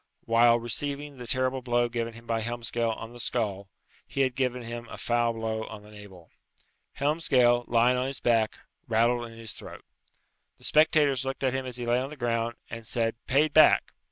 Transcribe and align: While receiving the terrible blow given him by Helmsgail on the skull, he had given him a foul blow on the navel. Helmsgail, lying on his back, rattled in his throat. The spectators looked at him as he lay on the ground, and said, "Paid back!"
While 0.25 0.57
receiving 0.59 1.17
the 1.17 1.27
terrible 1.27 1.61
blow 1.61 1.87
given 1.87 2.15
him 2.15 2.25
by 2.25 2.41
Helmsgail 2.41 2.89
on 2.97 3.13
the 3.13 3.19
skull, 3.19 3.69
he 4.07 4.21
had 4.21 4.33
given 4.33 4.63
him 4.63 4.87
a 4.89 4.97
foul 4.97 5.31
blow 5.33 5.67
on 5.67 5.83
the 5.83 5.91
navel. 5.91 6.31
Helmsgail, 6.93 7.65
lying 7.67 7.97
on 7.97 8.07
his 8.07 8.19
back, 8.19 8.57
rattled 8.87 9.27
in 9.29 9.37
his 9.37 9.53
throat. 9.53 9.85
The 10.57 10.63
spectators 10.63 11.23
looked 11.23 11.43
at 11.43 11.53
him 11.53 11.67
as 11.67 11.77
he 11.77 11.85
lay 11.85 11.99
on 11.99 12.09
the 12.09 12.17
ground, 12.17 12.55
and 12.67 12.87
said, 12.87 13.15
"Paid 13.27 13.53
back!" 13.53 13.93